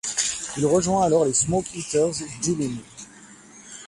[0.57, 2.79] Il rejoint alors les Smoke Eaters Geleen.